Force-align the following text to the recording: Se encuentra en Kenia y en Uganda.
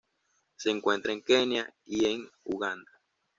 Se 0.55 0.71
encuentra 0.71 1.13
en 1.13 1.21
Kenia 1.21 1.71
y 1.85 2.05
en 2.05 2.27
Uganda. 2.45 2.91